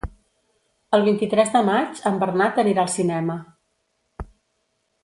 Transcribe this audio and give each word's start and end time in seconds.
El 0.97 1.05
vint-i-tres 1.07 1.53
de 1.57 1.61
maig 1.69 2.01
en 2.11 2.19
Bernat 2.25 2.59
anirà 2.65 2.87
al 2.87 2.91
cinema. 2.95 3.37